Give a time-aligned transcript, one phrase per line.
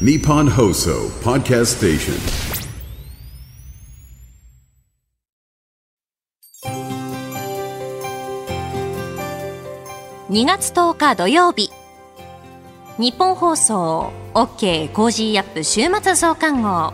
[0.00, 2.14] Nippon Hoso Podcast Station.
[10.28, 11.70] 2月10日土曜日。
[12.98, 14.10] 日本放送。
[14.34, 16.92] OK コージーアップ週末増刊号。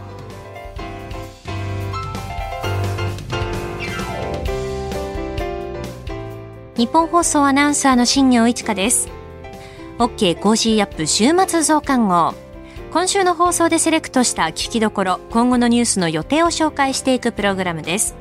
[6.77, 9.09] 日本放送アナウンサーの新業一華です。
[9.97, 12.50] OK Cozy up 週末増刊号。
[12.93, 18.17] 今週の放送でセレクトした聞きどころ今後のニュースの予定を紹介していくプログラムです。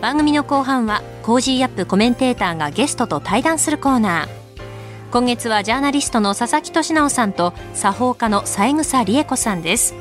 [0.00, 4.28] 番組の後半は Cozy up コメンテーターがゲストと対談するコーナー。
[5.12, 9.94] 今月はジャーナリストの佐々木俊尚さんと作法家の三枝理枝子さんです。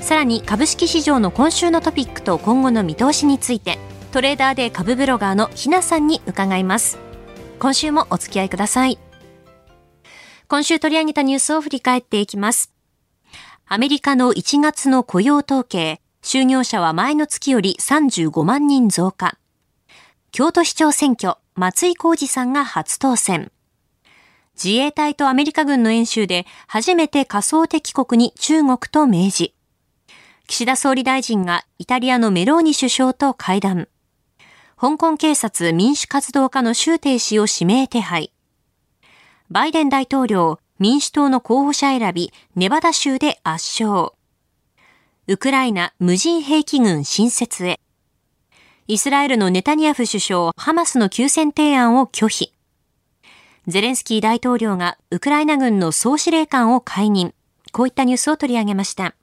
[0.00, 3.78] さらに株式市場の今週のトピックと今後の見通しについて
[4.12, 6.98] トレーダーで株ブロガーのひなさんに伺います。
[7.58, 8.98] 今週もお付き合いください。
[10.48, 12.73] 今週取り上げたニュースを振り返っていきます。
[13.66, 19.38] アメリカの1月の雇用統計就業者は前の月より35万人増加。
[20.32, 23.50] 京都市長選挙松井浩二さんが初当選。
[24.62, 29.52] 自衛隊とアメリカ軍の演習で初めて仮想敵国に中国と明示。
[30.46, 33.88] 岸田総理大臣がイタリアのメローニ首相と会談。
[34.78, 38.30] 香港警察民主活動家の周庭氏を指名手配。
[39.50, 44.12] バイデン大統領、民主党の候補者選び、ネバダ州で圧勝。
[45.26, 47.80] ウクライナ無人兵器軍新設へ。
[48.86, 52.52] イスラエルのネタニヤフ首相、ハマスの休戦提案を拒否。
[53.66, 57.32] ゼレンスキー大統領がウクライナ軍の総司令官を解任。
[57.72, 59.14] こういったニュースを取り上げました。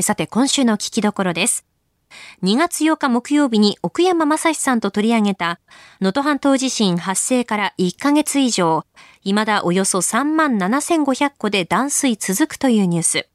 [0.00, 1.66] さて、今週の聞きどころです。
[2.42, 5.60] 2月8日木曜日に奥山正史さんと取り上げた、
[6.00, 8.84] 能登半島地震発生から1ヶ月以上、
[9.22, 13.28] 未だおよそ3万7500戸で断水続くというニュース。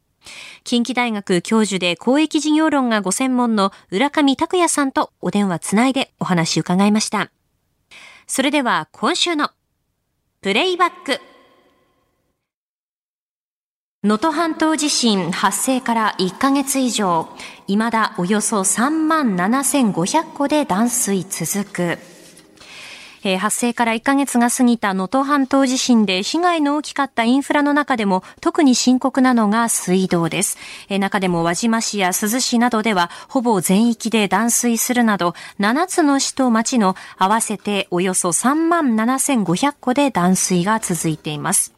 [0.64, 7.32] 近畿大学教授で公益事業論がご専門の浦上拓也さんとお電話つないでお話伺いました。
[8.28, 9.52] それでは今週の
[10.42, 11.33] プレイバック。
[14.04, 17.30] 能登半島地震発生から1ヶ月以上、
[17.68, 21.98] 未だおよそ3万7500戸で断水続く。
[23.24, 30.58] え、発生から1ヶ月が過ぎた能登半島地震で被害の大きかったインフラの中でも特に深刻なのが水道です。
[30.90, 41.74] え、中でも輪島市や珠洲市などではほぼ全域で断水するなど7つの市と町の合わせておよそ3万7500戸で断水が続いています。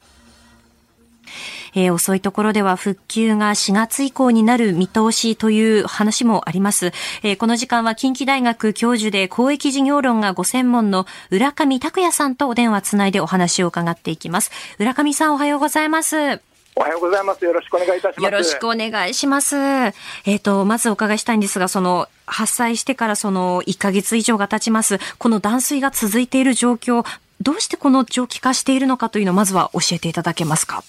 [1.75, 6.87] えー、遅いところでは復旧が4月以降になる見通しという話もあります。
[7.23, 14.51] えー、この時間は近畿大学教授で公益事業論がご専門の浦上拓也さんとお電話つないでお話を伺っていきます。
[14.79, 16.41] 浦上さんおはようございます。
[16.77, 17.45] おはようございます。
[17.45, 18.23] よろしくお願いいたします。
[18.23, 19.55] よろしくお願いします。
[19.55, 24.99] えっ、ー、と、まずお伺いしたいんですが、その、発災してからその1ヶ月以上が経ちます。
[25.17, 27.05] この断水が続いている状況、
[27.39, 30.83] どうしてこの長期化しているのかというのをまずは教えていただけますか？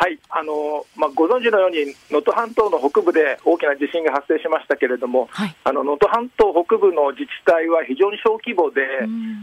[0.00, 5.28] はいあのまあ、ご存知のように能登半島の北部で大きな地震が発生しましたけれども
[5.66, 8.80] 能登、はい、半島北部の自治体は非常に小規模で、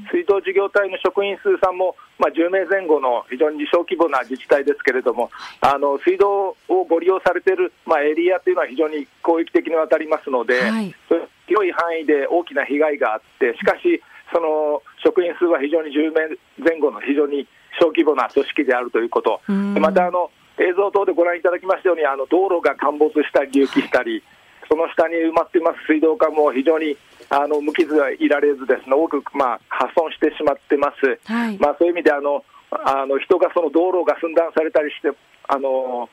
[0.10, 5.30] 水道事業体の職員数さんも、まあ、10名前後の非常に小規模な自治体ですけれども、
[5.62, 10.90] あの水道をご利用されている、まあ、エリアというのは非常に広域的にわたりますので、はい、
[11.46, 14.02] 広い範囲で大きな被害があって、しかし、
[14.34, 17.48] その職員数は非常に10名前後の非常に
[17.80, 19.40] 小規模な組織であるということ、
[19.80, 24.24] またあの映像等でご覧いただきましたように、あの道路が陥没したり、隆起したり、
[24.70, 26.98] その下に埋まっています水道管も非常に
[27.30, 35.12] あの無傷はいられず、ですね多く、まあ、破損してしまってます、はい、まあ、そういう意味であのあの人がその道路が寸断されたりして、
[35.48, 36.10] あの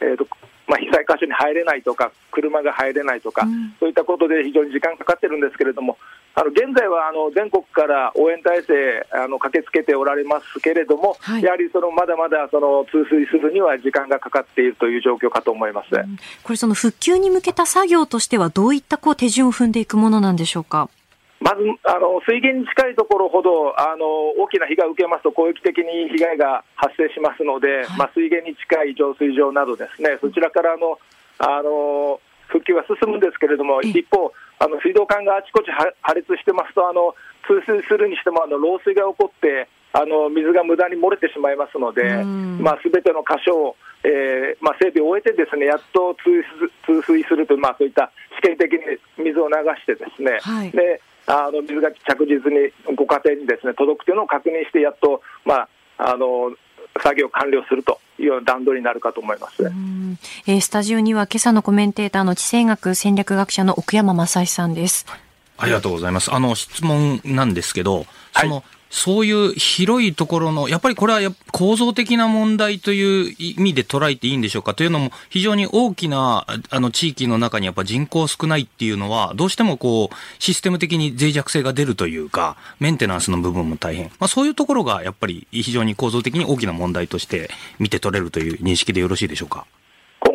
[0.00, 0.26] えーと
[0.66, 5.96] まあ、被災箇所に入れないとか、車が入れないとか、うん、そういったことで非常に時間かかってるんですけれども、
[6.34, 20.90] あの現在はあの全国から応援体制あの駆けつけておられますけれども、はい、やはりそのまだまだその通水するには時間がかかっているという状況かと思います、うん、これ、その復旧に向けた作業としては、どういったこう手順を踏んでいくものなんでしょうか？
[21.40, 24.06] まずあの水源に近いところほどあの
[24.42, 30.98] 大きな被害を受けますと、広域的に被害が発生しますので、はい、まあ、水源に近い浄水場などですね、そちらからの
[31.38, 37.14] あの復旧は進むんですけれども、一方、あの水道管があちこち破裂してますと、あの
[37.46, 42.02] 通水するにしてもあの漏水が起こって、あの水が無駄に漏れてしまいますので、
[42.60, 46.42] まあ、全ての箇所を、えーまあ、整備を終えて、ですねやっと通
[46.84, 48.10] 通水するという、まあ、そういった
[48.42, 48.80] 試験的に
[49.16, 56.52] 水を流してですね、はい、であの水が着実にご家庭にですね届くというのを確認して、やっと、まあ、あの
[57.02, 59.62] 作業完了するというような段取りになるかと思います。
[60.46, 65.06] えー、スタジオには今朝のコメンテーターの地政学戦略学者の奥山正史さんです。
[65.58, 66.32] ありがとうございます。
[66.32, 84.06] あの、質問なんですけど、その、はいそそういう広いところの、やっぱりこれは構造的な問題という意味で捉えていいんでしょうかというのも、非常に大きなあの地域の中にやっぱ人口少ないっていうのは、どうしてもこう、システム的に脆弱性が出るというか、メンテナンスの部分も大変。
[84.18, 89.66] まあそういうところがやっぱり非常に構造的に大きな問題として見て取れるという認識でよろしいでしょうか？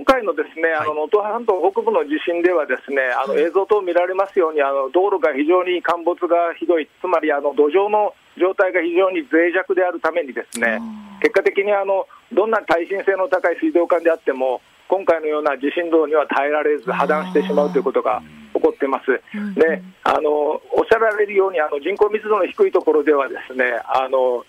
[0.04, 10.84] 今回のですね、あの能登半島北部の地震では、ですねあの映像等見られますように、あの道路が非常に陥没がひどい、つまりあの土壌の状態が非常に脆弱であるために、ですね
[11.24, 12.04] 結果的にあの
[12.36, 14.60] どんな耐震性の高い水道管であっても、
[14.92, 18.22] 今回のような地震動には耐えられず、破断してしまうということが
[18.54, 19.08] 起こっています。
[19.56, 24.44] であのおっしゃられるようにあの人口密度の低いところではですねあの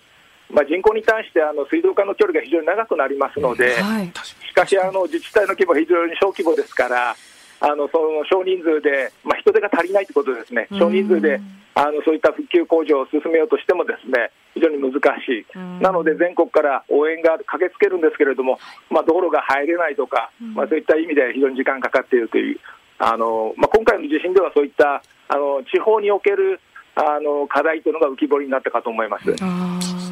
[0.49, 4.11] まあ、人口に対してあの水道管の距離が非常に長くなりますので、はい、
[4.47, 7.15] しかしあの自治体の規模は非常に小規模ですから、
[7.59, 11.41] あのその少人数で、まあ、人手が足りないということですね、少人数で
[11.73, 15.45] あのそういった復旧工事を進めようとしても、ですね非常に難しい、
[15.81, 18.59] なので全国から応援が駆けつけるんですけれども、
[18.89, 22.59] まあ、道路が入れないとか、まあ、そういった意味で非常に時間かかっているという、
[22.99, 26.59] あのまあ、今回の地震ではそういったあの地方における
[26.95, 29.25] あの課題というのが浮き彫りになったかと思います。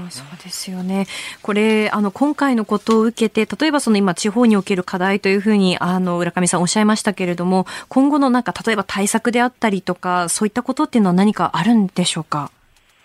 [0.09, 1.07] そうですよね。
[1.41, 12.51] これ、あの、今回のことを受けて、例えばその今、地方における課題というふうに、あの、浦上さんおっしゃいましたけれども、今後のなんか、例えば対策であったりとか、そういったことっていうのは何かあるんでしょうか？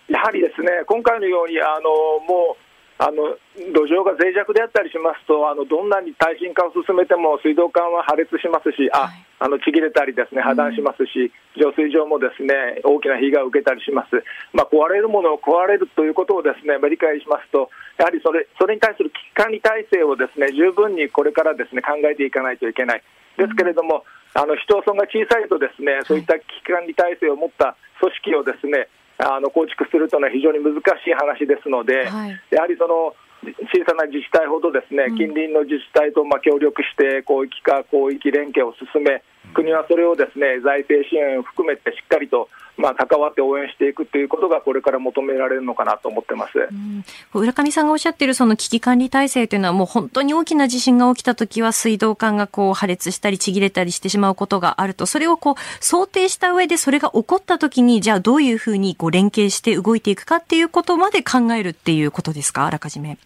[0.07, 1.89] やはりですね、今回のように、あの、
[2.25, 2.68] もう、
[2.99, 3.39] あの
[3.71, 9.07] 土壌が脆弱であったりしますと、あのどんなに耐震化を進めても水道管は破裂しますし、あ
[9.39, 14.19] あのちぎれたりですね破断しますし、浄水場もですね大きな被害を受けたりします、
[14.51, 23.03] まあ、壊れるものを壊れるということをですね理解しますと、やはりそれそれに対する危機管理体制をですね十分にこれからですね考えていかないといけない。
[23.39, 24.03] ですけれども、
[24.35, 33.13] あの市町村が小さいとですねそういった危機管理体制を持った組織をですねあの構築するというのは非常に難しい話ですので、はい、やはりその
[33.43, 39.23] 小さな自治体ほどですね近隣の自治体とまあ協力して広域化、広域連携を進め、
[39.53, 42.49] 国はそれをですね財政支援を含めてしっかりと
[42.81, 47.03] まあ、関わって応援していくということがこれから求められるのかなと思ってます、うん、
[47.33, 62.65] 浦上さんがおっしゃっているその危機管理体制というのはもう本当に大きな地震が起きたときは水道管がこう破裂したりちぎれたりしてしまうことがあるとそれをこう想定した上でそれが起こったときにじゃあどういうふうにこう連携して動いていくかっていうことまで考えるっていうことですか？
[62.65, 63.17] あらかじめ。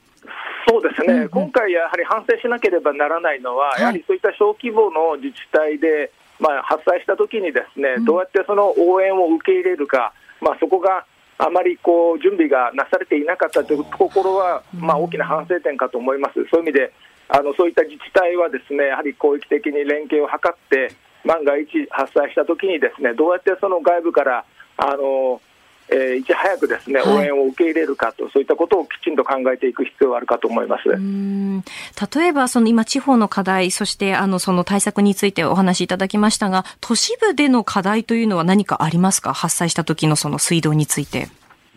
[0.67, 6.11] そうですね、うんうん、今回やはり反省しなければならないのは、はい、やはりそういった小規模の自治体で
[6.44, 10.12] まあ、発災したときにですね、どうやってその応援を受け入れるか、
[10.42, 11.06] まあ、そこが
[11.38, 16.36] あまりこう準備がなされていなかったというところは、まあ、大きな反省点かと思います。
[16.51, 16.94] そういう意味で
[17.30, 20.94] あのそういった自治体はですねやはり広域的に連携を図って
[21.24, 24.45] 万が一発災したときにですねどうやってその外部から
[24.78, 25.42] あの
[25.89, 30.89] えー、いち早くですね、応援を受け入れるかと、そういったことをきちんと考えていく必要があるかと思います。
[30.89, 41.27] 例えば、その今、地方の課題、そしてあのその対策についてお話しいただきましたが、都市部での課題というのは何かありますか、発災した時のその水道について。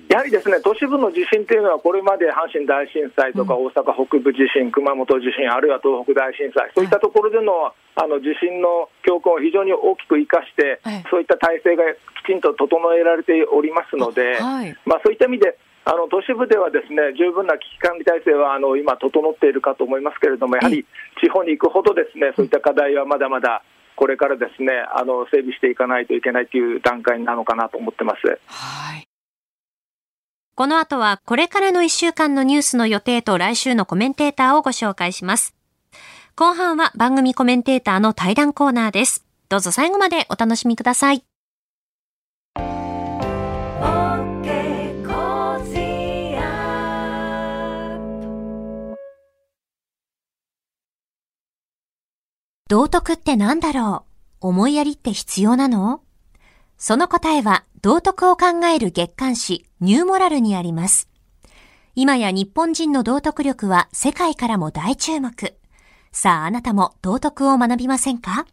[0.09, 11.83] やはりですね都市部の地震というのは、これまで阪神大震災とか大阪北部地震、熊本地震、あるいは東北大震災、そういったところでのあの地震の教訓を非常に大きく生かして、そういった体制が
[12.23, 14.39] きちんと整えられておりますので、
[14.85, 20.85] まあ、そういった意味で、あの都市部ではですね十分な危機管理体制はあの今、整っているかと思いますけれども、やはり
[21.23, 23.63] 地方に行くほど、ですねそういった課題はまだまだ
[23.97, 28.39] これからですねあの整備していかないといけないという段階なのかなと思ってます。
[28.47, 29.06] はい
[30.57, 35.55] この後はこれからの1週間のニュースの予定と来週のコメンテーターをご紹介します。
[36.35, 39.27] 後半は番組コメンテーターの対談コーナーです。
[39.51, 41.23] どうぞ最後までお楽しみください。
[52.69, 54.07] 道徳って何だろ
[54.41, 54.49] う？
[54.49, 56.01] 思いやりって必要なの？
[56.79, 61.09] その答えは道徳を考える月刊誌ニューモラルにあります。
[61.95, 65.57] 今や日本人の道徳力は世界からも大注目。
[66.13, 68.47] さああなたも道徳を学びませんか？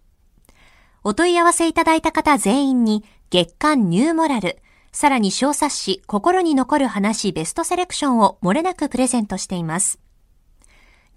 [1.04, 4.60] お問い合わせいただいた方全員に月刊ニューモラル、
[4.94, 10.00] さらに小冊子心に残る話ベストセレクションを漏れなくプレゼントしています。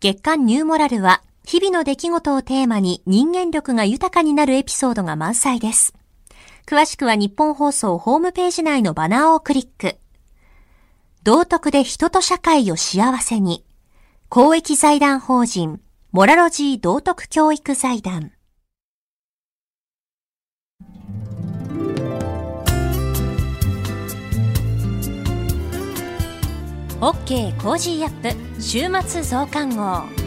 [0.00, 5.94] 月刊ニューモラルは日々の出来事をテーマに人間力が豊かになるエピソードが満載です。
[6.66, 9.98] 詳しくはニッポン放送ホームページ内のバナーをクリック。
[11.22, 13.64] 道徳で人と社会を幸せに。
[14.28, 15.80] 公益財団法人、
[16.10, 18.32] モラロジー道徳教育財団。
[27.00, 30.25] OK Cozy up 週末増刊号。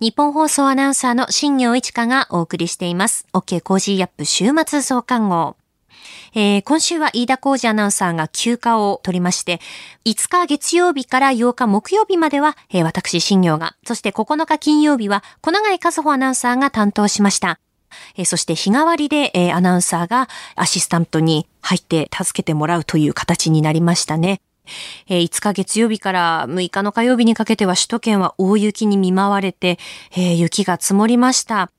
[0.00, 3.26] ニッポン放送アナウンサーの新行市佳がお送りしています。
[3.32, 5.56] OK Cozy up 週末増刊号。
[6.36, 9.60] えー、今週は飯田浩司アナウンサーが休暇を取りまして、
[10.04, 17.58] 5日月曜日から8日木曜日までは、えー、私、新行が、そして9日金曜日は、小永井一歩アナウンサーが担当しました。
[18.14, 24.40] えー、そして日替わりで、えー、アナウンサーがアシスタントに入って助けてもらうという形になりましたね。
[25.08, 29.78] えー、5日月曜日から6日の火曜日にかけては首都圏は大雪に見舞われて、
[30.14, 31.70] 雪が積もりました。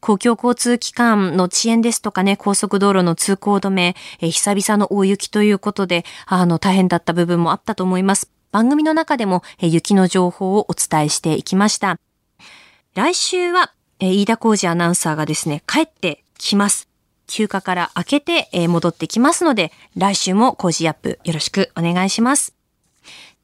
[0.00, 8.30] 公共交通機関の遅延ですとかね、高速道路の通行止め、久々の大雪ということで、あの、大変だった部分もあったと思います。
[8.50, 11.98] 番組の中でも、雪の情報をお伝えしていきました。
[12.94, 16.88] 来週は、飯田浩二アナウンサーがですね、帰ってきます。
[17.28, 22.54] 休暇から明けて、戻ってきますので、来週も工事アップよろしくお願いします。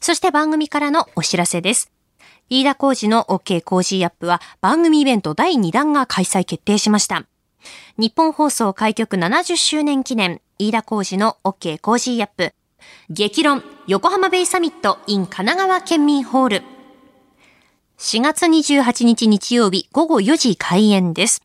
[0.01, 1.93] そして番組からのお知らせです。
[2.51, 7.25] 飯田工事の OK 工事アップは番組イベント第2弾が開催決定しました。
[7.97, 12.53] 日本放送開局70周年記念、飯田工事の OK 工事アップ、
[13.09, 16.63] 激論横浜ベイサミット in 神奈川県民ホール。
[17.99, 21.43] 4月28日日曜日午後4時開演です。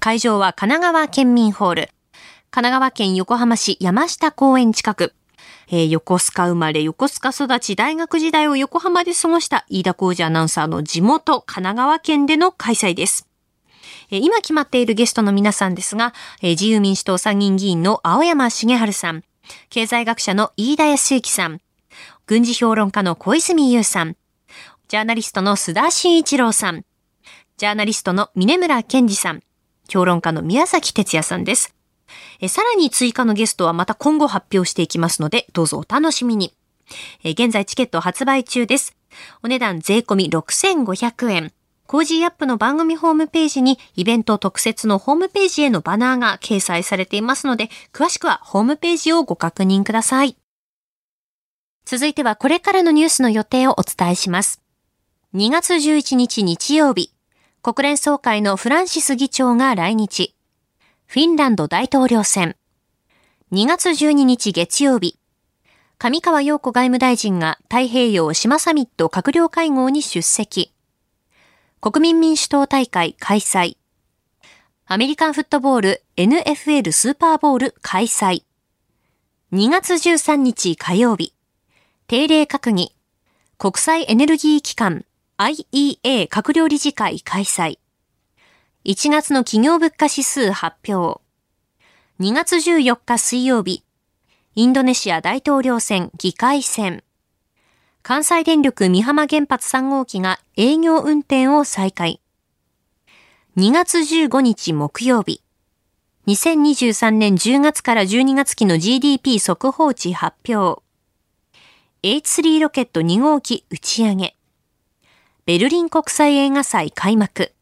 [0.00, 1.82] 会場は神奈川県民ホール。
[2.50, 5.14] 神奈川県横浜市山下公園近く。
[5.68, 13.26] えー、横須賀生まれ、横須賀育ち、大学時代を横浜で過ごした飯田浩二アナウンサーの地元、神奈川県での開催です。
[14.10, 19.24] えー、今決まっているゲストの皆さんですが、えー、自由民主党参議院議員の青山茂春さん、
[19.68, 21.60] 経済学者の飯田康之さん、
[22.26, 24.16] 軍事評論家の小泉優さん、
[24.88, 26.84] ジャーナリストの須田慎一郎さん、
[27.56, 29.42] ジャーナリストの峯村健司さん、
[29.88, 31.74] 評論家の宮崎哲弥さんです。
[32.40, 36.54] えさらに追加のゲストはまた今後発表していきますので、どうぞお楽しみに。
[37.24, 38.96] え現在チケット発売中です。
[39.42, 41.52] お値段税込6500円。
[41.86, 50.36] Cozy up の番組ホームページにイベント特設のホームページへのバナーが掲載されていますので、詳しくはホームページをご確認ください。
[51.84, 54.60] 続いてはこれからのニュースの予定をお伝えします。
[55.34, 57.12] 2月11日日曜日、
[57.66, 60.36] 国連総会のフランシス議長が来日。
[61.06, 62.54] フィンランド大統領選。
[63.50, 65.18] 2月12日月曜日。
[65.98, 70.72] 上川陽子外務大臣が太平洋島サミット閣僚会合に出席。
[71.80, 73.78] 国民民主党大会開催。
[74.86, 78.44] アメリカンフットボール NFL スーパーボール開催。
[79.52, 81.34] 2月13日火曜日。
[82.06, 82.94] 定例閣議。
[83.58, 85.04] 国際エネルギー機関
[85.38, 87.78] IEA 閣僚理事会開催。
[88.86, 91.20] 1月の企業物価指数発表。
[92.20, 93.84] 2月14日水曜日。
[94.54, 97.04] インドネシア大統領選議会選。
[98.02, 102.22] 関西電力美浜原発3号機が営業運転を再開。
[103.58, 105.42] 2月15日木曜日。
[106.28, 110.80] 2023年10月から12月期の GDP 速報値発表。
[112.02, 114.34] H3 ロケット2号機打ち上げ。
[115.46, 117.52] ベルリン国際映画祭開幕。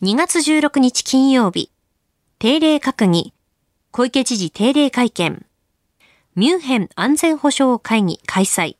[0.00, 1.70] 2月16日金曜日、
[2.38, 3.34] 定例閣議、
[3.90, 5.44] 小池知事定例会見、
[6.34, 8.76] ミュンヘン安全保障会議開催、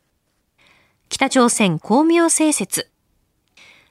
[1.11, 2.91] 北朝鮮公明政説、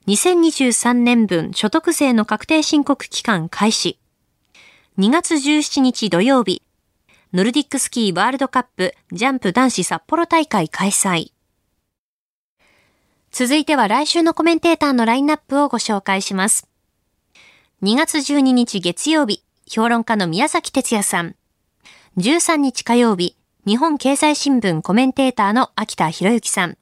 [0.08, 4.00] 2023年分所得税の確定申告期間開始、
[4.98, 6.64] 2月17日土曜日、
[7.34, 11.34] ノルディックスキーワールドカップジャンプ男子札幌大会開催。
[13.32, 16.68] 続いては来週のコメンテーターのラインナップをご紹介します。
[17.82, 21.36] 2月12日月曜日、評論家の宮崎哲也さん。
[22.18, 26.78] 13日火曜日、日本経済新聞コメンテーターの秋田博之さん。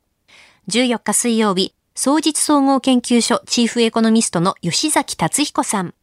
[0.69, 5.93] 14日水曜日、総実総合研究所チーフエコノミストの吉崎達彦さん。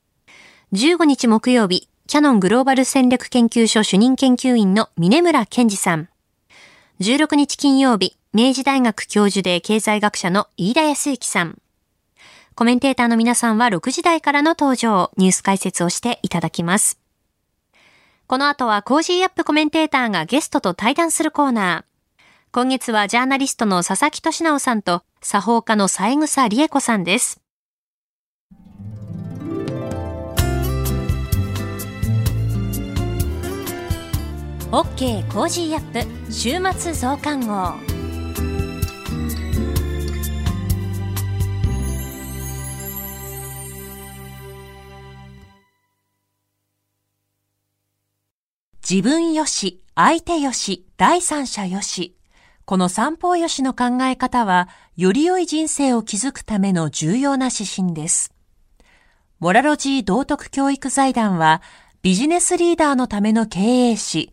[0.72, 6.08] 15日木曜日、キヤノングローバル戦略研究所主任研究員の峯村健司さん。
[6.98, 11.58] 16日金曜日、明治大学教授で経済学者の飯田康之さん。
[12.54, 16.98] コメンテーターの皆さんは6時台からの登場、ニュース解説をしていただきます。
[18.26, 22.18] この後は Cozy up コメンテーターがゲストと対談するコーナー。
[22.50, 27.42] 今月はジャーナリストの佐々木俊尚さんと作法家の三枝理枝子さんです。
[34.72, 37.72] OK Cozy up 週末増刊号
[48.88, 52.16] 自分よし、相手よし、第三者よし。
[52.64, 58.32] この三方よしの考え方は、より良い人生を築くための重要な指針です。
[59.38, 61.62] モラロジー道徳教育財団は、
[62.02, 64.32] ビジネスリーダーのための経営誌、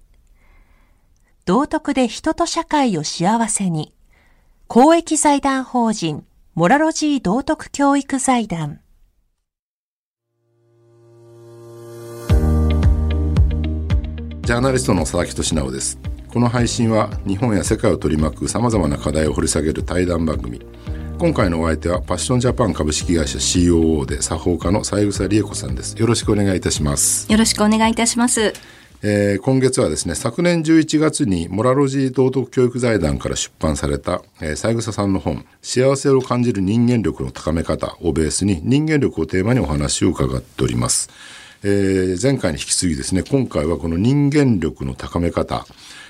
[1.43, 3.93] 道徳で人と社会を幸せに。
[4.67, 8.79] 公益財団法人モラロジー道徳教育財団。
[14.43, 15.97] ジャーナリストの佐々木俊直です。
[16.31, 20.61] この配信は日本や世界を取り巻く様々な課題を掘り下げる対談番組。
[21.17, 25.95] 今回のお相手はパッションジャパン株式会社 COO で作法家の三枝理恵子さんです。
[25.95, 27.31] よろしくお願いいたします。
[27.31, 28.53] よろしくお願いいたします。
[29.03, 41.09] えー、今月はですね、昨年11月にモラロジー道徳教育財団から出版された、えー、三枝さんの本、幸せを感じる人間力の高め方をベースに人間力をテーマにお話を伺っております。
[41.63, 45.65] えー、前回に引き継ぎですね、今回はこの人間力の高め方、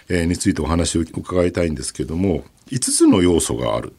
[0.10, 3.93] えー、についてお話を伺いたいんですけども、5つの要素がある。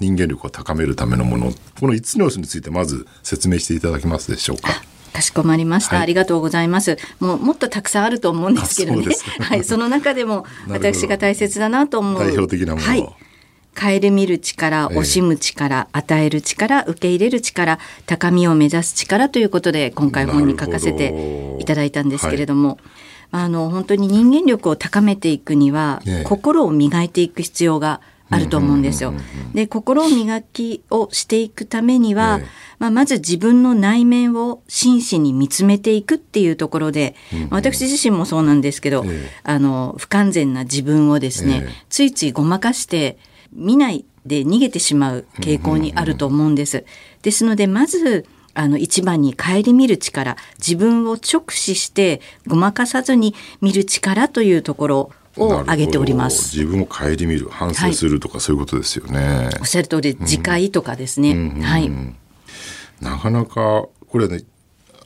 [0.00, 1.50] 人間力を高めるためのもの。
[1.80, 4.82] この5つの要素についてまず説明していただけますでしょうか？
[5.08, 6.96] かしこまりました、はい、ありがとうございます。
[7.20, 9.06] もうもっとたくさんあると思うんですけどね。
[9.40, 12.22] はい、その中でも 私が大切だなと思う。
[12.22, 12.86] 代表的なもの。
[12.86, 13.08] はい。
[13.78, 22.78] 顧みる力、惜しむ力、え与える力、受け入れる力、高みを目指す力ということで今回本に書かせていただいたんですけれども、はい、
[23.44, 29.14] あの本当に人間力を高めていくには、心を磨いていく必要があると思うんですよ。
[29.54, 32.40] で心を磨きをしていくためには、
[32.78, 37.14] まあ、まず自分の内面を真摯に見つめていくっていうところで、
[37.50, 39.04] 私自身もそうなんですけど、
[39.44, 43.18] あの不完全な自分をですね、ついついごまかして
[43.52, 46.84] 見ないで逃げてしまう傾向にあると思うんです。
[47.22, 48.26] ですのでまず
[48.58, 56.56] あの一番に顧みる力自分を直視してごまかさずに見る力というところを挙げております。
[56.56, 59.50] 自分を顧みる反省するとか、はい、そういうことですよね。
[59.60, 61.90] おっしゃる通り自戒とかですね、うん、はい。
[63.00, 64.42] なかなかこれね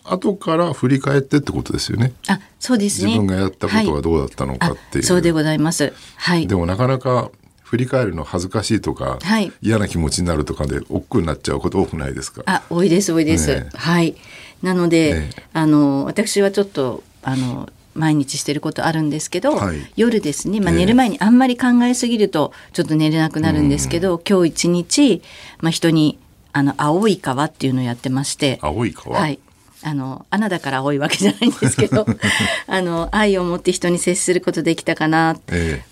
[0.05, 2.12] 後から振り返ってってことですよね。
[2.27, 3.09] あ、そうですね。
[3.09, 4.95] 自分がやったことはどうだったのかっていう。
[4.95, 5.92] はい、そうでございます。
[6.16, 6.47] はい。
[6.47, 7.31] でもなかなか
[7.62, 12.42] 振り返るの恥ずかしいとか、はい、嫌な気持ちになるとかで億劫になっちゃうこと多くないですか？
[12.47, 14.16] あ多いです多いです、ね、はい。
[14.61, 25.22] なので、ね、あの私はちょっとあの毎日してることあるんですけど、はい、夜ですね、まあ、寝る前にあんまり考えすぎるとちょっと寝れなくなるんですけど、今日一日、
[25.61, 26.18] まあ、人に
[26.52, 29.18] あの青い川っていうのをやってまして青い川？
[29.18, 29.38] はい。
[29.85, 32.07] あの穴だから青いわけじゃないんですけど
[32.68, 35.85] あの愛を持って人に接することできたかな、ええ、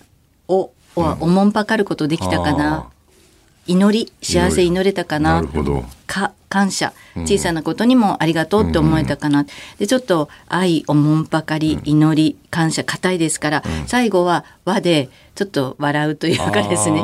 [0.46, 2.88] をはおもんぱかることできたかな、
[3.66, 5.42] 祈り幸せ祈れたかな
[6.11, 9.46] か感謝小さなことにもありがとうって思えたかな、うん、
[9.79, 17.01] でちょっと愛おもんぱかり祈り感謝硬いですから、うん、最後は和でちょっと笑うというかですね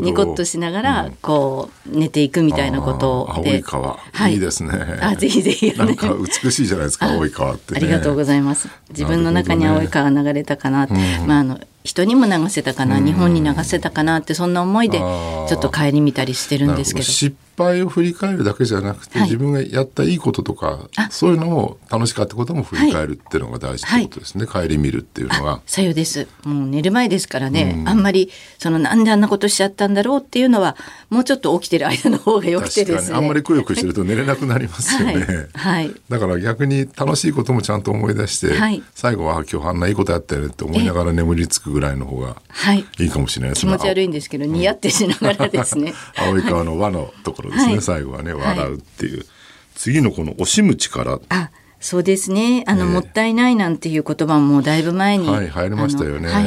[0.00, 4.70] ニコッとしながらこう寝ていくみたいなこと青い川、はい、いいですね。
[5.02, 8.68] あぜひぜひ、なんか美しいじゃないですか青い川って、ね、ありがとうございます。
[8.90, 17.04] 自分の中に青い川流れたかな、ね、まああの人にも流せたかな、日本に流せたかなってそんな思いでちょっと帰り見たりしてるんですけど。
[17.04, 25.60] 失敗を振り返るだけじゃなくて、はい、自分がやったいいこととかそういうのも楽しかったことも振り返るっていうのが大事ってことですね、はい、帰り見るっていうのは。
[25.66, 26.28] さようです。
[26.44, 30.76] もう寝る前ですからね、うん、あんまりそのなんであんなことしちゃったんだろうっていうのは
[31.10, 33.16] もうちょっと起きてる間の方がよくてですね。
[33.16, 38.52] あんまりくよくしてると寝れなくなりますよね、はい、だから逆に楽しいこともちゃんと思い出して、
[38.94, 42.36] 最後は今日あんないいことやったよねって思いながら眠りつくぐらいの方が
[42.98, 45.94] いいかもしれないですね、気持ち悪いんですけど似合ってしながらですね。
[46.16, 49.24] 青い川の輪のところですね、最後はね笑うっていう、
[49.74, 52.64] 次のこの惜しむ力あそうですね。
[52.66, 56.44] あの、もったいないなんていう言葉もだいぶ前に、はい、入りましたよね、はい、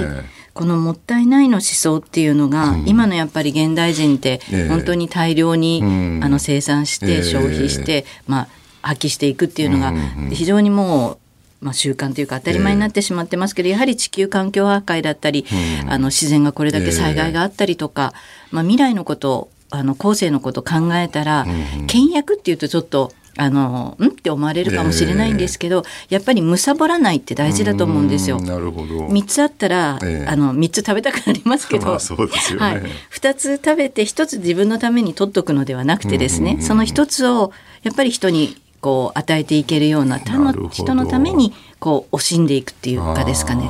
[0.55, 8.47] このもったいないの思想っていうのが、うん、今のやっぱり現代人って本当に大量に、えあの生産して消費して、えまあ
[8.81, 9.93] 発揮していくっていうのが
[10.31, 11.17] 非常にもう
[11.59, 15.43] まあ、習慣というか当たり前になってしまってますけど、えー、やはり地球環境破壊だったり、
[15.83, 21.45] うん、あの自然がこれだけ災害があったりとか、えー、まあ、未来のことあの後世のことを考えたら、
[21.79, 24.07] うん、倹約っていうとちょっとあのん？
[24.07, 28.41] って思われるかもしれないんですけど、えー、やっぱりむさぼらないって大事だと思うんですよ。
[28.41, 29.07] なるほど。
[29.07, 37.51] 3つあったら、えー、あの3つ食べたくなりますけど、ま あそうですよね、はい、2つ食べて1つ自分のために取っとくのではなくてですね、その1つを
[37.83, 43.69] やっぱり人にこう与えていけるような他の人のためにこう惜しんでいくっていうかですかね。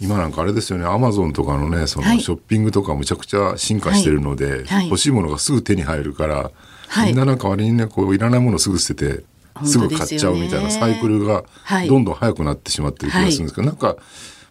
[0.00, 0.84] 今なんかあれですよね。
[0.84, 4.64] アマゾンとかのねそのショッピングとかむちゃくちゃ進化してるので、はい。
[4.64, 6.50] はい、欲しいものがすぐ手に入るから、
[6.88, 9.24] はい、みんななんか割にねこういらないものすぐ捨てて
[9.64, 11.44] すぐ買っちゃうみたいなサイクルが
[11.88, 13.96] どんどん早くなってしまってる気がするんですけど、はい、なんか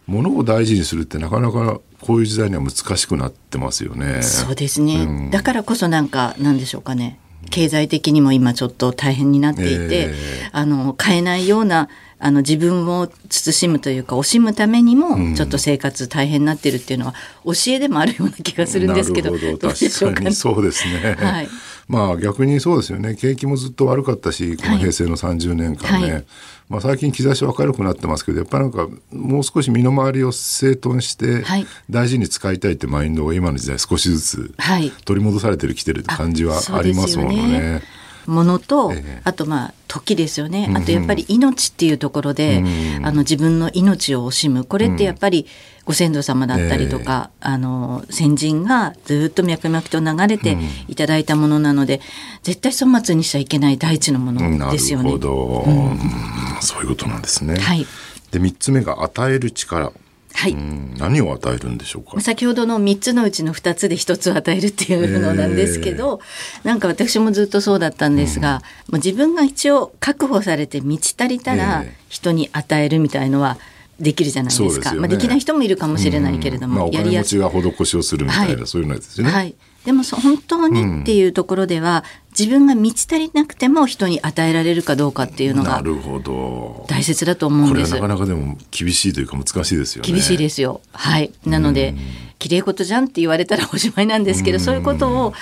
[0.06, 4.22] 物を大事にするってなかなかこういう時代には難しくなってますよね。
[4.22, 7.18] そうですね、うん、だからこそなんかなんでしょうかね。
[7.50, 11.88] 経済的にも今ちょっと大変になっていて、えー、あの買えないような
[12.24, 19.68] あの自分を慎むというか惜しむためにもちょっと生活大変になってるっていうのは教えでもあるような気がするんですけど、うん、ど。
[19.68, 21.16] うでしょうか、ね、そうですね。
[21.18, 21.48] はい。
[21.88, 23.16] まあ逆にそうですよね。
[23.16, 26.24] 景気もずっと悪かったしこの平成の30年間ね、はい、
[26.68, 31.42] まあ、最近兆しは明るくなってますけどやっぱりなんかもう少し身の回りを整頓して
[31.90, 34.54] 大事に使いたいってマインドが今の時代少しずつ
[35.04, 37.82] 取り戻されてるきてるって感じはありますものね。
[38.26, 42.58] ものと、えあとまあ時ですよね、あとやっぱり命っていうところで、
[42.98, 44.64] うん、あの自分の命を惜しむ。
[44.64, 45.46] これってやっぱり
[45.84, 50.56] ご先祖様だったりとか、えあの先人がずっと脈々と流れて
[50.88, 52.00] いただいたものなので、うん、
[52.42, 55.04] 絶対粗末にしちゃいけない大地のものですよね。
[55.04, 55.98] なるほど、うん、
[56.60, 57.58] そういうことなんですね。
[57.58, 57.86] はい、
[58.30, 59.92] で3つ目が与える力
[60.34, 62.20] はい、何を与えるんでしょうか？
[62.20, 66.20] 先ほどの3つのうちの2つで1つを与えるっていうのなんですけど、
[66.60, 73.58] えー、なんか私もずっとそうだったんですが、うん、自分が一応確保されて満ち足りたら人に与えるみたいのは
[74.00, 76.92] できるじゃないですか、ね、まあ、できない人もいるかもしれないけれども、うん。
[76.92, 77.38] まあ、やりやすい。
[77.38, 79.30] お金持ちが施しをするみたいな、はい、そういうのですね。
[79.30, 79.54] はい。
[79.84, 82.04] でも本当にっていうところでは、
[82.38, 85.82] 自分が満ち足りなくても人に与えられるかどうかっていうのが
[86.88, 87.94] 大切だと思うんです。
[87.94, 90.10] なかなかでも厳しいというか難しいですよね。
[90.10, 90.80] 厳しいですよ。
[90.92, 91.30] はい。
[91.44, 91.94] なので
[92.38, 95.34] 綺麗事じゃんって言われたらおしまいなんですけど、そういうことを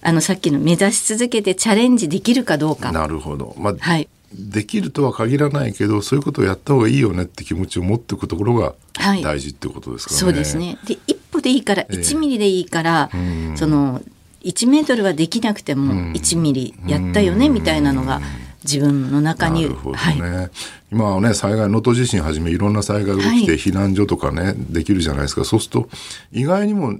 [0.00, 2.92] あのさっきの目指し続けてチャレンジできるかどうか。
[2.92, 3.54] なるほど。
[3.58, 4.08] まあ、はい。
[4.32, 8.74] できるとは限らないけどそういうことをやった方がいいよねって気持ちを持っておくところが
[9.22, 10.16] 大事ってことですかね。
[10.16, 14.02] はい、そうですねで一歩でいいから1ミリでいいから、えー、その
[14.42, 18.20] 1メートルはできなくても1ミリやったよねみたいなのが
[18.64, 19.68] 自分の中に。
[19.68, 19.74] ね。
[19.94, 20.50] はい、
[20.92, 25.44] 今はね災害能登地震はじめいろんな災害が起きて避難所とかね、できるじゃないですか。
[25.44, 25.88] そうすると
[26.32, 26.98] 意外にも、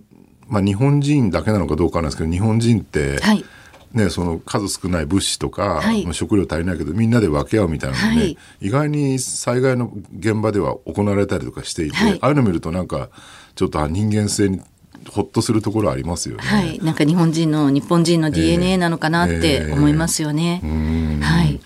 [0.49, 3.45] まあ、日本人だけなのかどうかなんですけど日本人って、はい。
[3.93, 13.09] ね、その数少ない物資とか、はい、食料足りないけどみんなで分け合うみたいなのね、はい、意外に災害の現場では行われたりとかしていて、はい、ああいうの見るとなんか
[13.55, 14.61] ちょっと人間性に
[15.09, 16.43] ほっとするところありますよね。
[16.43, 20.61] はい、なんか日本人の日本人の DNA なのかなって思いますよね。
[20.63, 21.61] えーえー、はい。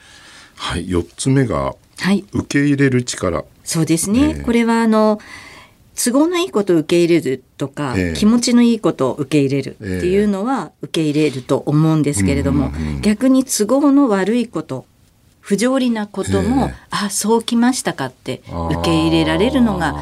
[0.57, 3.45] はい、四つ目が、はい、受け入れる力。
[3.65, 4.21] そうですね。
[4.21, 5.19] えー、これはあの
[5.95, 14.87] 都合のいいことを受け入れるとか、えー、気持ちのいいことを受け入れるっていうのは受け入れると思うんですけれども、逆に都合の悪いこと
[15.41, 16.75] 不条理なことも、えー、
[17.07, 19.95] あそうきましたかって受け入れられるのが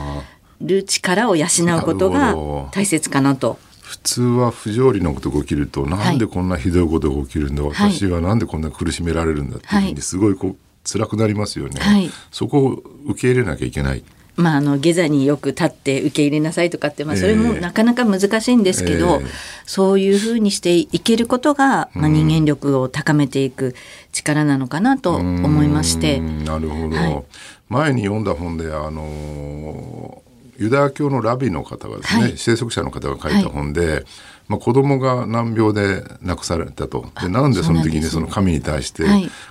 [0.60, 1.46] る力を養
[1.78, 2.34] うことが
[2.72, 3.58] 大切かなと。
[3.82, 14.04] 普通は不条理なことが起きると、なんでこんなひどいことが起きるんだ、はい、私はなんでこんな苦しめられるんだっていうふうにすごいこう辛くなりますよね、はい、そこを受け入れなきゃいけない。
[14.36, 19.26] まあ、あの下座によく立って受け入れなさいとかって、まあ、それもなかなか難しいんですけど、えー、
[19.66, 23.74] そういうふうにしていけることが、まあ、人間力を高めていく
[24.12, 26.20] 力なのかなと思いまして。
[26.20, 27.24] なるほど、はい、
[27.68, 30.22] 前に読んだ本であの
[30.60, 34.04] ユダヤ教のラビの方がですね、はい、聖職者の方が書いた本で、はい、
[34.46, 37.10] まあ、子供が難病で亡くされたと。
[37.22, 39.04] でなんでその時にその神に対して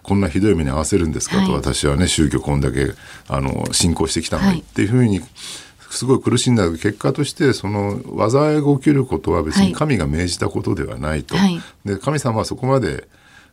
[0.03, 2.93] こんなひどい目に遭わせるんですかと、はい、私はね宗教こんだけ
[3.27, 5.21] あの信仰してきたのにっていうふうに
[5.89, 11.35] すごい苦しんだ結果としてその災いが起きることは別に神が命じたことではないと。
[11.85, 13.07] で神様はそこまで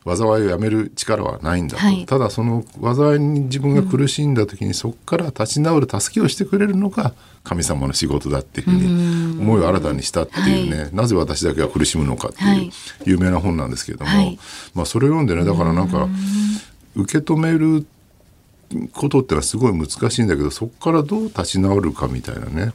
[0.06, 12.72] 災いをやめる力はないんだと、はい、ただその災いに自分が苦しんだ時に、そこから立ち直る助けをしてくれるのが神様の仕事だっていうふうに思いを新たにしたっていうね、はい、なぜ私だけは苦しむのかっていう
[13.04, 14.38] 有名な本なんですけれども、はい、
[14.74, 16.08] まあ、それを読んでねだからなんか
[16.94, 17.86] 受け止める
[18.92, 22.72] ことってのはすごい難しいんだけどそこからどう立ち直るかみたいなね。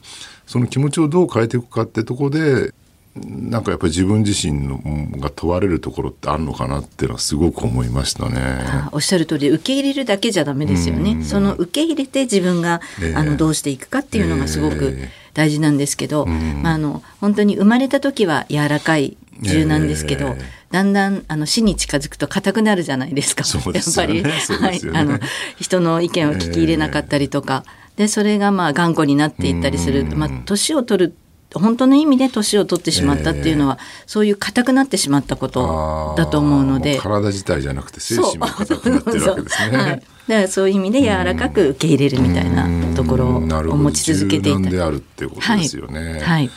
[0.47, 2.73] その気持ちをどう変えていくかってとこで
[3.15, 4.79] なんかやっぱり自分自身の
[5.19, 8.87] が問われるところってあるのかなっていうのはすごく思いましたね。
[8.93, 11.21] おっしゃる通り受け入れるだけじゃダメですよね。
[11.23, 14.97] その受け入れて自分が、えー、あのどうしていくかっていうのがすごく
[15.33, 20.37] 大事なんですけど、えー、まあ、あの本当に生まれた時は柔らかい柔軟ですけど、えー、
[20.71, 23.43] だんだんあの死に近づくと硬くなるじゃないですか。
[23.43, 25.19] すね、やっぱり、ね、はい、あの
[25.59, 27.65] 人の意見を聞き入れなかったりとか。
[27.97, 31.15] でそれがまあ頑固になっていったりする、まあ、年を取る
[31.59, 36.97] 本当の意味で年を取ってしまったっていうのは、えー、そういう硬くなってしまったことだと思うので。
[36.97, 39.77] 体自体じゃなくて精神も硬くなってるわけですね。
[39.77, 44.69] はい、だからそういう意味で柔らかく受け入れるみたいなところを持ち続けていた。
[44.69, 45.99] であるっていうことですよね。
[45.99, 46.49] はい、はい、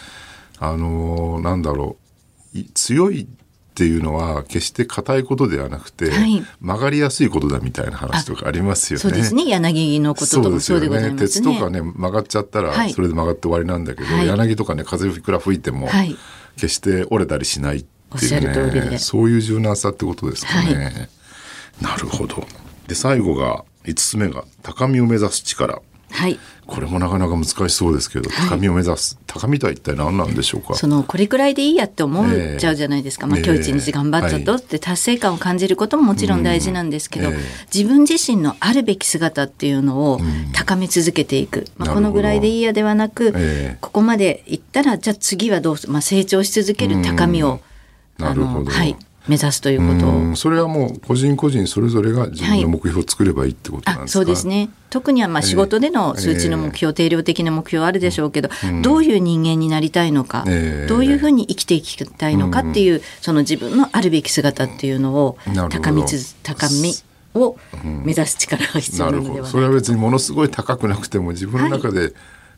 [0.60, 2.04] あのなんだろう。
[2.74, 3.26] 強い
[3.74, 9.02] っていうのは決して硬いことではなくて、はい、曲がりやすいことだみたいな話とかありますよね。
[9.02, 9.48] そうですね。
[9.48, 11.18] 柳のこととかそうでございますね。
[11.18, 15.88] 鉄とかね曲がっちゃったらそれで曲がって終わりなんだけど、はい、柳とかね風いくら吹いても
[16.54, 17.84] 決して折れたりしないっ
[18.16, 21.08] ていうね、そういう柔軟さってことですかね。
[21.80, 22.46] なるほど。
[22.86, 25.82] で最後が5つ目が高みを目指す力。
[26.14, 30.74] はい、これもなかなか難しそうですけど、高みを目指す、高みとは一体何なんでしょうか？
[30.76, 37.38] そのこれくらいでいいやって思っちゃうじゃないですか、えー、まあ、今日一日頑張っちゃって達成感を感じることももちろん大事なんですけど、えー、
[37.74, 40.20] 自分自身のあるべき姿っていうのを
[40.52, 47.60] 高め続けていく、まあ、このぐらいでいいやではなく、えー、ここまでいったらじゃあ次はどうすまあ、成長し続ける高みを、
[48.18, 48.70] なるほど。
[48.70, 48.96] はい
[49.26, 50.32] 目指すということ。
[50.32, 54.68] をそれはもう個人個人それぞれが自分の目標を作ればいいってことなんですか、はい、そうですね。
[54.90, 65.38] 特にはまあ仕事での数値の目標、えー、定量的な目標あるでしょうけど、うん、どういう人間になりたいのか、えー、どういうふうに生きていきたいのかっていう、うん、その自分のあるべき姿っていうのを
[65.70, 66.94] 高みつ高み
[67.34, 72.12] を目指す力が必要なのではないか、うん、それは別にものすごい高くなくても自分の中で、はい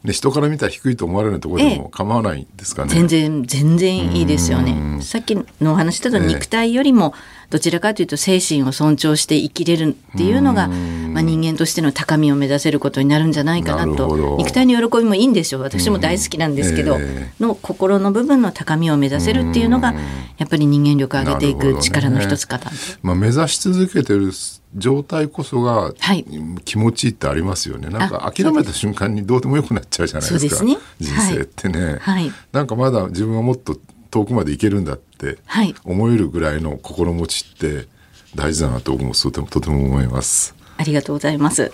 [0.06, 2.90] ね、人から見たら低いと思われるところでも構わないですかね。
[2.94, 5.02] 全然全然いいですよね。
[5.02, 7.12] さっきのお話だと肉体よりも
[7.50, 14.36] どちらかというと精神を尊重して生きれるっていうのが、まあ、人間としての高みを目指せることになるんじゃないかなと。
[14.38, 15.62] 肉体の喜びもいいんでしょう。
[15.62, 19.94] 私も大好きなんですけど、えー、の心の部分の高みを目指せるっていうのが
[20.38, 24.32] やっぱり人間力を上げていく力の一つかな、ね、まあ、目指し続けてる
[24.76, 25.92] 状態こそが
[26.64, 33.78] 気持ちいいってありますよね、はい、なんか諦めた瞬間にどうでもよくなっちゃうじゃないですか、ね、人生ってね、はい、なんかまだ自分はもっと
[34.10, 35.38] 遠くまで行けるんだって
[35.84, 37.86] 思えるぐらいの心持ちって
[38.34, 40.54] 大事だなと僕もとてもとても思います。
[40.76, 41.72] ありがとうございます。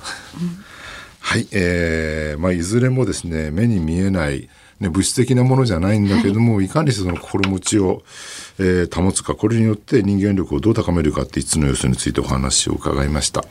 [1.21, 4.49] はい、えー、まあいずれもですね目に見えない
[4.83, 8.03] ね、物質的なものじゃないんだけども、はい、いかにその心持ちを、
[8.59, 13.45] えー、保つかこれによって人間力をどう高めるかって5つの要素についてお話を伺いました。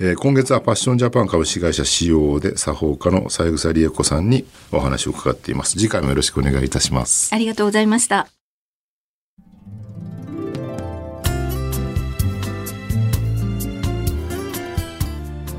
[0.00, 5.72] えー、今月はパッションジャパン株式会社 COO で作法家の三枝理恵子さんにお話を伺っています。
[5.72, 7.34] 次回もよろしくお願いいたします。
[7.34, 8.37] ありがとうございました。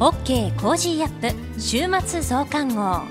[0.01, 3.01] OK Cozyーアップ週末増刊号。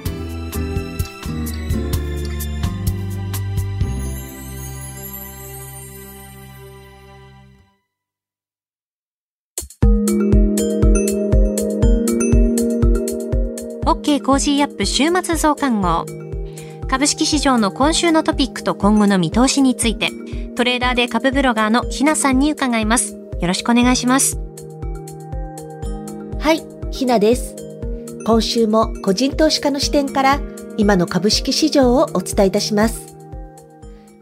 [13.84, 16.06] OK Cozy up 週末増刊号。
[16.88, 20.08] 株式市場の今週のトピックと今後の見通しについて、
[20.56, 23.12] トレーダーで株ブロガーのひなさんに伺います。
[23.12, 24.38] よろしくお願いします。
[26.40, 27.54] はい、ひなです。
[28.24, 30.40] 今週も個人投資家の視点から
[30.78, 33.14] 今の株式市場をお伝えいたします。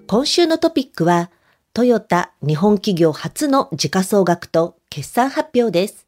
[0.06, 1.30] 今週のトピックは、
[1.72, 6.06] トヨタ日本企業初の時価総額と決算発表です。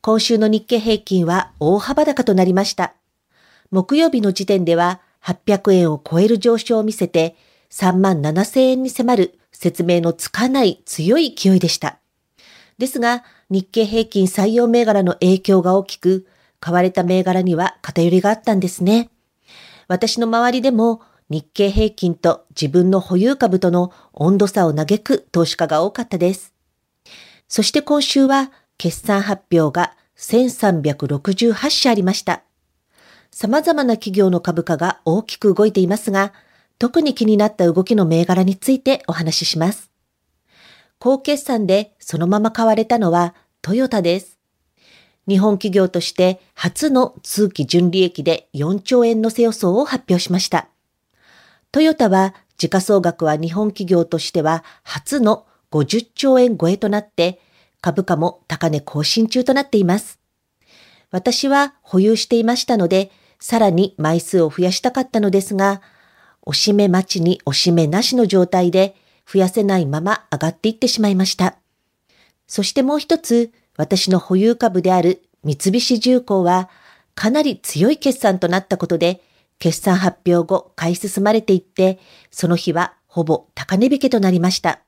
[0.00, 2.94] 今週の日経平均は大幅高となりました。
[3.70, 7.36] 木曜日の時点では800円を超える上昇を見せて
[7.70, 11.98] 3万7000円に迫る説明のつかない強い勢いでした。
[12.78, 16.26] ですが、日経平均採用銘柄の影響が大きく、
[16.60, 19.10] 買われた銘柄には偏りがあったんですね。
[19.86, 26.52] 私の周りでも日経平均と自分の保有株との温度差を嘆く投資家が多かったです。
[27.48, 32.42] そして今週は決算発表が1368社ありました。
[33.30, 36.32] 様々な企業の株価が大きく動いていますが、
[36.78, 39.87] 特に気になった動きの銘柄についてお話しします。
[40.98, 44.38] 高決算でそのまま買われたのはトヨタです。
[45.28, 50.68] 日本企業として初の通期純利益で4兆円のせ予想を発表しました。
[51.70, 57.40] トヨタは時価総額は日本企業としては初の50兆円超えとなって
[57.80, 60.18] 株価も高値更新中となっています。
[61.10, 65.80] 私は保有していましたので、さらに枚数を増やしたかったのですが、
[66.42, 68.96] おしめ待ちにおしめなしの状態で
[69.30, 71.56] 増やせないまま上がっていってしまいました。
[72.46, 76.70] そしてもう一つ、私の保有株である三菱重工は
[77.14, 79.22] かなり強い決算となったことで、
[79.58, 81.98] 決算発表後買い進まれていって、
[82.30, 84.80] その日はほぼ高値引けとなりました。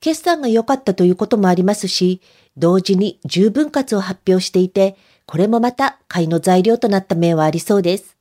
[0.00, 2.20] 決算が良かったということもありますし、
[2.56, 8.16] 同時に十分割を発表していて、これもまた買いの材料となった面はありそうです。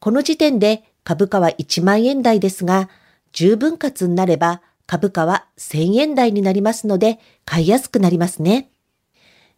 [0.00, 2.88] この時点で株価は1万円台ですが、
[3.36, 8.70] 十分割になれば株価は1000円台になりますので、買いやすくなりますね。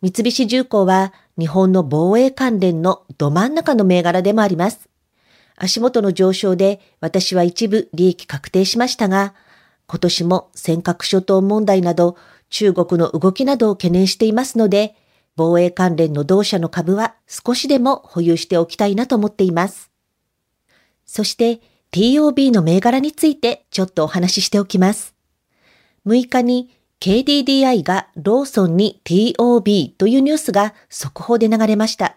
[0.03, 4.89] 三菱重工は日本の防衛関連のど真ん中の銘柄でもあります。
[5.55, 9.33] 足元の上昇で私は一部利益確定しましたが、
[9.87, 12.17] 今年も尖閣諸島問題など
[12.51, 14.97] 中国の動きなどを懸念していますので、
[15.37, 19.93] 防衛関連の同社の株は少しでも保有しておきたいなと思っています。
[21.07, 25.15] そして TOB の銘柄についてちょっとお話ししておきます。
[26.07, 26.71] 6日に
[27.01, 32.17] KDDI がローソンに TOB というニュースが速報で流れました。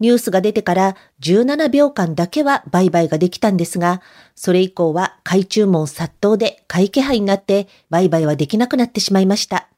[0.00, 4.02] ニュースが出てから17秒間だけは売買ができたんですが、
[4.34, 9.68] それ以降は買い注文殺到で買い気配になって売買はできなくなってしまいました。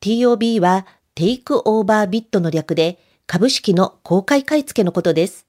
[0.00, 5.46] TOB はテイクオーバービットの略で株式の公開買い付けのことです。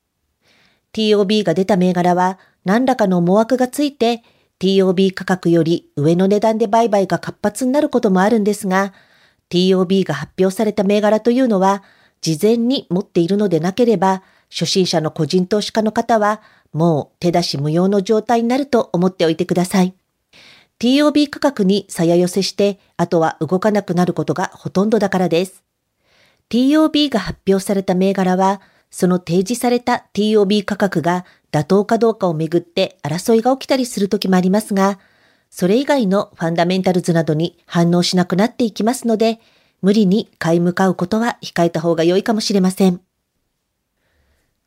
[0.95, 4.23] TOB が出た銘柄は何らかの思惑がついて
[4.59, 8.93] TOB 価格より上の値段で売買が活発になることもあるんですが、
[9.49, 11.83] TOB が発表された銘柄というのは
[12.21, 19.93] 事前に持っているのでなければ、初心者の個人投資家の方は、もう手出し無用の状態になると思っておいてください。
[20.79, 25.63] TOB 価格に鞘寄せして、あとは動かなくなることがほとんどだからです。
[26.49, 28.61] TOB が発表された銘柄は、
[28.95, 34.99] その提示された TOB 価格が妥当かどうかをめぐって争いが起きたりするときもありますが、
[35.49, 39.41] それ以外のファンダメンタルズなどに反応しなくなっていきますので、
[39.81, 43.01] 無理に買い向かうことは控えた方が良いかもしれません。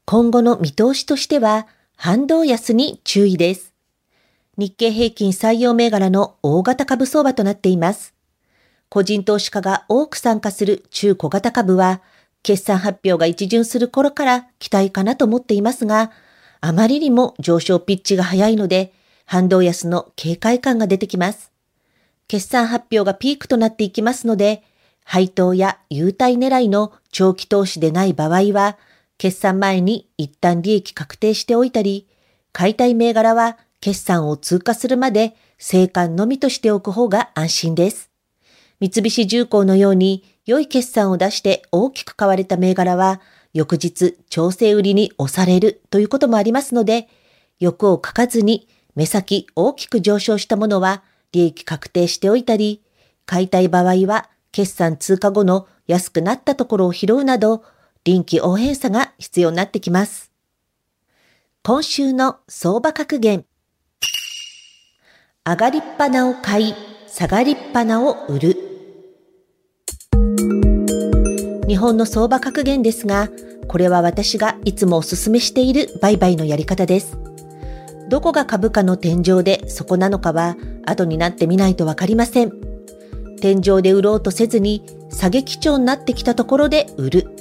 [0.04, 3.72] 今後の見通しとしては、反動安に注意です。
[4.58, 8.12] 日経平均採用銘柄の大型株相場となっています。
[8.90, 12.02] 個人投資家が多く参加する中小型株は、
[12.42, 16.10] 決算発表が一巡する頃から期待かなと思っていますが、
[16.60, 18.92] あまりにも上昇ピッチが早いので、
[19.24, 21.52] 反動安の警戒感が出てきます。
[22.28, 24.62] 決算発表がピークとなっていきますので、
[25.04, 28.76] 配当や優待狙いの長期投資でない場合は、
[29.16, 32.08] 決算前に一旦利益確定しておいたり、
[32.52, 38.10] 買いたい銘柄は決算を通過するまで生還のみとしておく方が安心です。
[38.80, 43.20] 三菱重工のように良い決算を出して大きく買われた銘柄は、
[43.52, 47.06] 翌日調整売りに押されるということもありますので、
[47.60, 52.82] 欲をかかずに目先大きく上昇したものは利益確定しておいたり、
[53.26, 57.62] 買いたい場合は決算通過後の安くなったところを拾うなど、
[58.04, 60.32] 臨機応変さが必要になってきます。
[61.62, 63.44] 今週の相場格言。
[65.44, 66.74] 上がりっぱなを買い、
[67.06, 68.67] 下がりっぱなを売る。
[71.68, 73.28] 日本の相場格言ですが、
[73.68, 77.18] これは私がいつもお勧めしている売買のやり方です。
[78.08, 82.52] どこが株価の天井でそこなのかは後になってみないとわかりません。
[83.42, 87.36] 天井で売ろうとせずに下げ基調になってきたところで売る。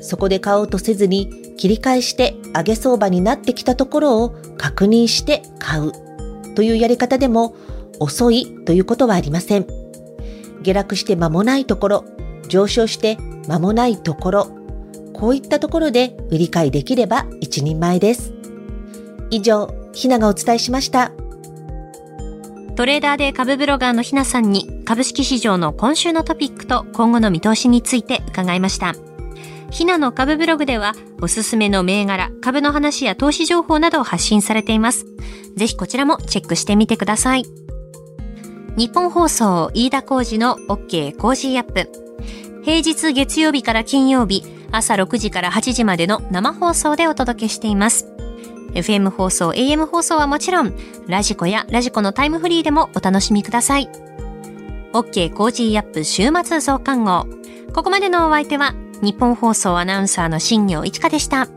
[0.00, 5.90] そこで買おうとせずに切り返して上げ相場になってきたところを確認して買う。
[6.54, 7.56] というやり方でも
[7.98, 9.66] 遅いということはありません。
[10.62, 12.04] 下落して間もないところ、
[12.48, 14.50] 上昇して間もないところ、
[15.12, 18.32] こういったところで売り買いできれば一人前です。
[19.30, 21.12] 以上、ひながお伝えしました。
[22.76, 28.94] トレーダーで株ブロガーのひなさんに株式市場の今週のトピックと今後の見通しについて伺いました。
[29.70, 35.06] ひなの株ブログではおすすめの銘柄、株の話や投資情報などを発信されています。
[35.56, 37.44] ぜひこちらもチェックしてみてください。
[38.76, 41.90] ニッポン放送飯田浩司の OK Cozy up。
[42.64, 44.42] 平日月曜日から金曜日
[44.72, 48.08] 朝6時から8時までの生放送でお届けしています。
[48.72, 50.74] FM 放送、AM 放送はもちろん、
[51.06, 53.88] radiko や radiko のタイムフリーでもお楽しみください。
[54.92, 57.26] OK Cozy up 週末増刊号。
[57.74, 61.48] ここまでのお相手は、ニッポン放送アナウンサーの新行市佳でした。